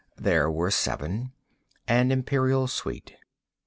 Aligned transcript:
There 0.17 0.49
were 0.49 0.71
seven—an 0.71 2.11
imperial 2.11 2.65
suite. 2.67 3.13